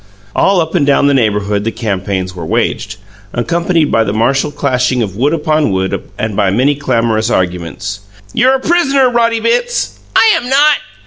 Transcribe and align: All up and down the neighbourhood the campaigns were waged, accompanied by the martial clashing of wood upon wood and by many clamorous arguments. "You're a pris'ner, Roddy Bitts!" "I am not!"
All 0.35 0.59
up 0.61 0.73
and 0.73 0.83
down 0.83 1.05
the 1.05 1.13
neighbourhood 1.13 1.63
the 1.63 1.71
campaigns 1.71 2.33
were 2.35 2.43
waged, 2.43 2.97
accompanied 3.33 3.91
by 3.91 4.03
the 4.03 4.11
martial 4.11 4.49
clashing 4.51 5.03
of 5.03 5.15
wood 5.15 5.31
upon 5.31 5.69
wood 5.71 6.01
and 6.17 6.35
by 6.35 6.49
many 6.49 6.73
clamorous 6.73 7.29
arguments. 7.29 7.99
"You're 8.33 8.55
a 8.55 8.59
pris'ner, 8.59 9.11
Roddy 9.11 9.39
Bitts!" 9.41 9.99
"I 10.15 10.31
am 10.35 10.49
not!" 10.49 10.77